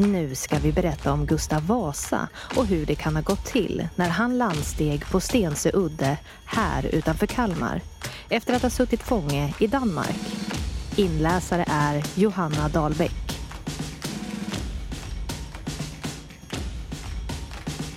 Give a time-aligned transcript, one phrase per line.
[0.00, 4.08] Nu ska vi berätta om Gustav Vasa och hur det kan ha gått till när
[4.08, 7.82] han landsteg på Stensö udde här utanför Kalmar
[8.28, 10.16] efter att ha suttit fånge i Danmark.
[10.96, 13.38] Inläsare är Johanna Dahlbäck.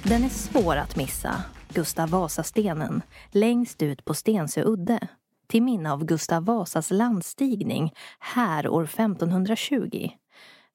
[0.04, 1.44] Den är svår att missa,
[1.74, 3.02] Gustav Vasa-stenen,
[3.32, 5.08] längst ut på Stensö udde
[5.48, 10.10] till minne av Gustav Vasas landstigning här år 1520.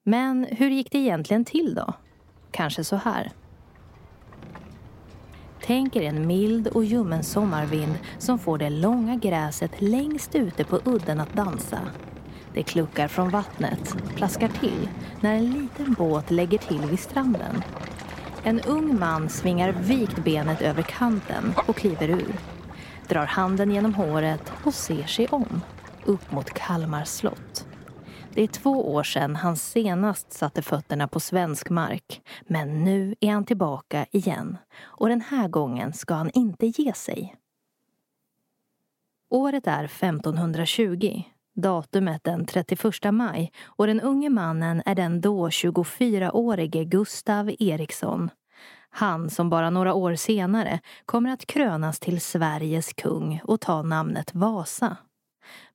[0.08, 1.92] Men hur gick det egentligen till då?
[2.50, 3.32] Kanske så här.
[5.62, 10.80] Tänk er en mild och ljummen sommarvind som får det långa gräset längst ute på
[10.84, 11.78] udden att dansa.
[12.54, 14.88] Det kluckar från vattnet, plaskar till,
[15.20, 17.62] när en liten båt lägger till vid stranden.
[18.42, 22.34] En ung man svingar vikt benet över kanten och kliver ur.
[23.09, 25.60] Drar handen genom håret och ser sig om,
[26.04, 27.57] upp mot Kalmar slott.
[28.38, 32.23] Det är två år sedan han senast satte fötterna på svensk mark.
[32.46, 34.59] Men nu är han tillbaka igen.
[34.80, 37.37] Och den här gången ska han inte ge sig.
[39.30, 41.23] Året är 1520.
[41.54, 48.30] Datumet den 31 maj och den unge mannen är den då 24-årige Gustav Eriksson.
[48.90, 54.34] Han som bara några år senare kommer att krönas till Sveriges kung och ta namnet
[54.34, 54.96] Vasa.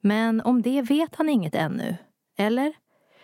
[0.02, 1.98] Men om det vet han inget ännu.
[2.38, 2.73] Eller?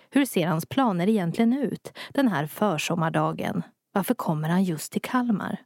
[0.10, 3.64] Hur ser hans planer egentligen ut den här försommardagen?
[3.94, 5.58] Varför kommer han just till Kalmar?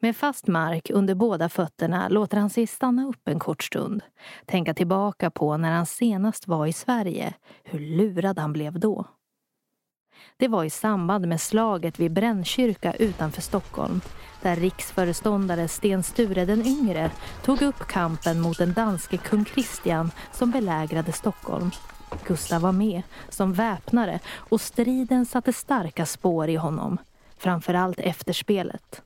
[0.00, 4.02] Med fast mark under båda fötterna låter han sig stanna upp en kort stund.
[4.46, 9.06] Tänka tillbaka på när han senast var i Sverige, hur lurad han blev då.
[10.36, 14.00] Det var i samband med slaget vid Brännkyrka utanför Stockholm
[14.42, 17.10] där riksföreståndare Sten Sture den yngre
[17.42, 21.70] tog upp kampen mot den danske kung Kristian som belägrade Stockholm.
[22.26, 26.98] Gustav var med som väpnare och striden satte starka spår i honom,
[27.38, 29.02] framförallt efterspelet.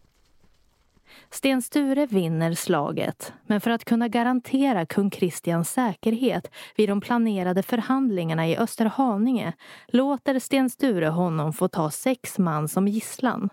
[1.30, 7.62] Sten Sture vinner slaget, men för att kunna garantera kung Kristians säkerhet vid de planerade
[7.62, 9.52] förhandlingarna i Österhaninge
[9.88, 13.48] låter Sten Sture honom få ta sex man som gisslan.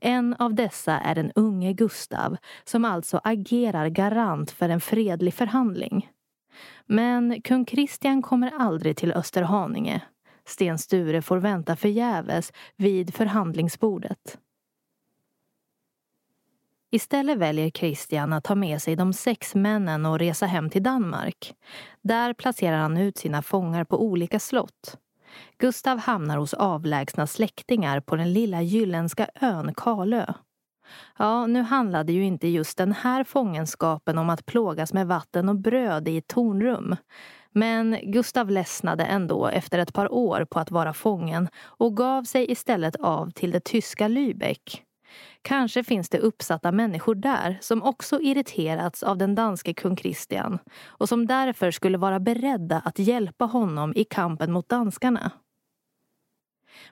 [0.00, 6.08] En av dessa är den unge Gustav som alltså agerar garant för en fredlig förhandling.
[6.86, 10.02] Men kung Kristian kommer aldrig till Österhaninge.
[10.44, 14.38] Sten Sture får vänta förgäves vid förhandlingsbordet.
[16.90, 21.54] Istället väljer Christian att ta med sig de sex männen och resa hem till Danmark.
[22.02, 24.98] Där placerar han ut sina fångar på olika slott.
[25.58, 30.26] Gustav hamnar hos avlägsna släktingar på den lilla jylländska ön Kalö.
[31.18, 35.56] Ja, nu handlade ju inte just den här fångenskapen om att plågas med vatten och
[35.56, 36.96] bröd i ett tornrum.
[37.52, 42.50] Men Gustav ledsnade ändå efter ett par år på att vara fången och gav sig
[42.50, 44.85] istället av till det tyska Lübeck.
[45.42, 51.08] Kanske finns det uppsatta människor där som också irriterats av den danske kung Kristian och
[51.08, 55.30] som därför skulle vara beredda att hjälpa honom i kampen mot danskarna.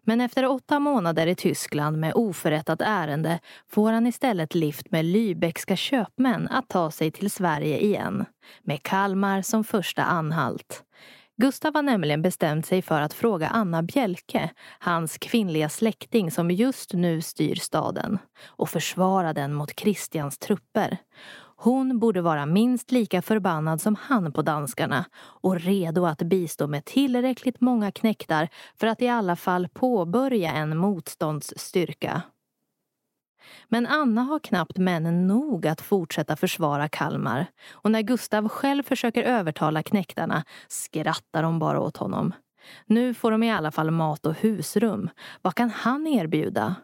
[0.02, 5.76] Men efter åtta månader i Tyskland med oförrättat ärende får han istället lift med Lübeckska
[5.76, 8.24] köpmän att ta sig till Sverige igen,
[8.62, 10.84] med Kalmar som första anhalt.
[11.36, 16.92] Gustav har nämligen bestämt sig för att fråga Anna Bjelke, hans kvinnliga släkting som just
[16.92, 20.98] nu styr staden, och försvara den mot Kristians trupper.
[21.56, 26.84] Hon borde vara minst lika förbannad som han på danskarna och redo att bistå med
[26.84, 28.48] tillräckligt många knäktar
[28.80, 32.22] för att i alla fall påbörja en motståndsstyrka.
[33.68, 39.22] Men Anna har knappt männen nog att fortsätta försvara Kalmar och när Gustav själv försöker
[39.22, 42.32] övertala knäktarna skrattar de bara åt honom.
[42.86, 45.10] Nu får de i alla fall mat och husrum.
[45.42, 46.74] Vad kan han erbjuda?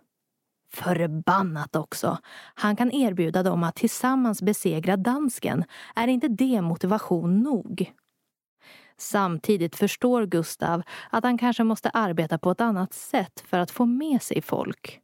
[0.72, 2.18] Förbannat också!
[2.54, 5.64] Han kan erbjuda dem att tillsammans besegra dansken.
[5.94, 7.92] Är inte det motivation nog?
[8.96, 13.86] Samtidigt förstår Gustav att han kanske måste arbeta på ett annat sätt för att få
[13.86, 15.00] med sig folk.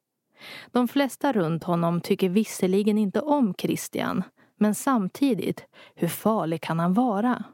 [0.73, 4.23] De flesta runt honom tycker visserligen inte om Christian,
[4.59, 7.45] men samtidigt, hur farlig kan han vara?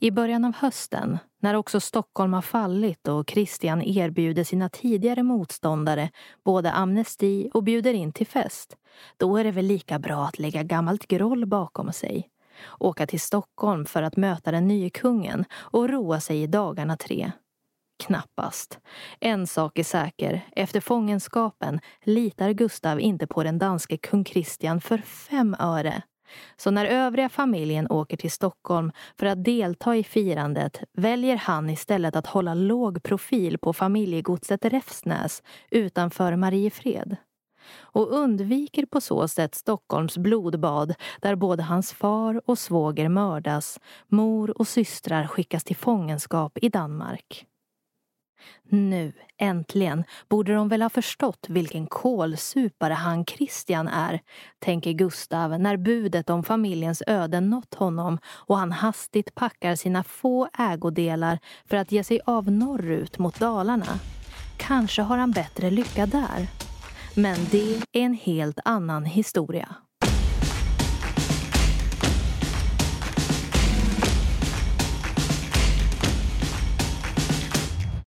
[0.00, 6.10] I början av hösten, när också Stockholm har fallit och Christian erbjuder sina tidigare motståndare
[6.44, 8.76] både amnesti och bjuder in till fest,
[9.16, 12.30] då är det väl lika bra att lägga gammalt groll bakom sig.
[12.78, 17.32] Åka till Stockholm för att möta den nye kungen och roa sig i dagarna tre.
[17.98, 18.78] Knappast.
[19.20, 20.46] En sak är säker.
[20.52, 26.02] Efter fångenskapen litar Gustav inte på den danske kung Kristian för fem öre.
[26.56, 32.16] Så när övriga familjen åker till Stockholm för att delta i firandet väljer han istället
[32.16, 37.16] att hålla låg profil på familjegodset Räfsnäs utanför Mariefred
[37.76, 44.58] och undviker på så sätt Stockholms blodbad där både hans far och svåger mördas, mor
[44.58, 47.46] och systrar skickas till fångenskap i Danmark.
[48.68, 54.20] Nu, äntligen, borde de väl ha förstått vilken kålsupare han Christian är,
[54.58, 60.48] tänker Gustav när budet om familjens öde nått honom och han hastigt packar sina få
[60.58, 63.98] ägodelar för att ge sig av norrut mot Dalarna.
[64.56, 66.48] Kanske har han bättre lycka där.
[67.14, 69.76] Men det är en helt annan historia.